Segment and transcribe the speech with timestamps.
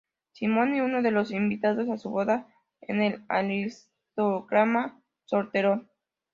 [0.31, 2.47] Simon y uno de los invitados a su boda
[2.81, 5.91] en "El aristócrata solterón".